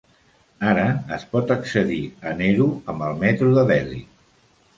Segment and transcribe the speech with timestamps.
[0.69, 0.85] Ara
[1.17, 1.99] es pot accedir
[2.31, 4.01] a Nehru amb el metro de Delhi.